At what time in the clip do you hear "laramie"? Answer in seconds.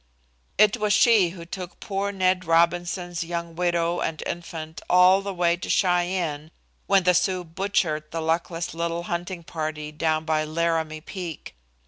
10.43-11.01